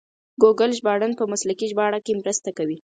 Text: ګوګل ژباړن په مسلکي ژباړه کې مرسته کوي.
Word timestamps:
ګوګل 0.41 0.71
ژباړن 0.79 1.11
په 1.19 1.23
مسلکي 1.31 1.65
ژباړه 1.71 1.99
کې 2.05 2.19
مرسته 2.21 2.49
کوي. 2.57 2.77